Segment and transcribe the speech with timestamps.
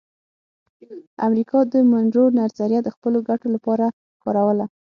[1.27, 3.85] امریکا د مونرو نظریه د خپلو ګټو لپاره
[4.23, 4.65] کاروله